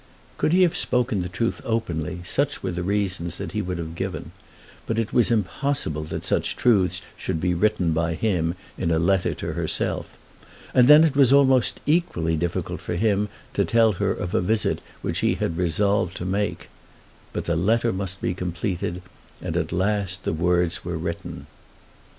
Could 0.39 0.51
he 0.51 0.63
have 0.63 0.75
spoken 0.75 1.21
the 1.21 1.29
truth 1.29 1.61
openly, 1.63 2.21
such 2.25 2.63
were 2.63 2.71
the 2.71 2.81
reasons 2.81 3.37
that 3.37 3.51
he 3.51 3.61
would 3.61 3.77
have 3.77 3.93
given; 3.93 4.31
but 4.87 4.97
it 4.97 5.13
was 5.13 5.29
impossible 5.29 6.01
that 6.05 6.25
such 6.25 6.55
truths 6.55 7.03
should 7.15 7.39
be 7.39 7.53
written 7.53 7.93
by 7.93 8.15
him 8.15 8.55
in 8.79 8.89
a 8.89 8.97
letter 8.97 9.35
to 9.35 9.53
herself. 9.53 10.17
And 10.73 10.87
then 10.87 11.03
it 11.03 11.15
was 11.15 11.31
almost 11.31 11.79
equally 11.85 12.35
difficult 12.35 12.81
for 12.81 12.95
him 12.95 13.29
to 13.53 13.63
tell 13.63 13.91
her 13.91 14.09
of 14.11 14.33
a 14.33 14.41
visit 14.41 14.81
which 15.03 15.19
he 15.19 15.35
had 15.35 15.55
resolved 15.55 16.17
to 16.17 16.25
make. 16.25 16.69
But 17.31 17.45
the 17.45 17.55
letter 17.55 17.93
must 17.93 18.21
be 18.21 18.33
completed, 18.33 19.03
and 19.39 19.55
at 19.55 19.71
last 19.71 20.23
the 20.23 20.33
words 20.33 20.83
were 20.83 20.97
written. 20.97 21.45